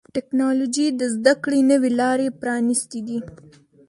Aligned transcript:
ټکنالوجي 0.15 0.87
د 0.99 1.01
زدهکړې 1.15 1.59
نوي 1.71 1.91
لارې 2.01 2.27
پرانستې 2.41 2.99
دي. 3.07 3.19